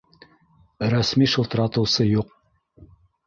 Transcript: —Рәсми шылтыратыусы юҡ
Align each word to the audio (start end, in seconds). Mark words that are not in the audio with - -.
—Рәсми 0.93 1.27
шылтыратыусы 1.33 2.09
юҡ 2.13 2.33